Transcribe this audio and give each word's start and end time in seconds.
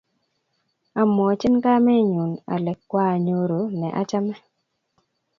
Amwochin 1.01 1.55
kamennyu 1.63 2.25
ale 2.53 2.71
kwaanyoru 2.89 3.61
ne 3.79 3.87
achame. 4.01 4.35